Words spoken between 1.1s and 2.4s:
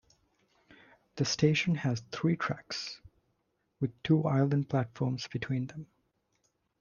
The station has three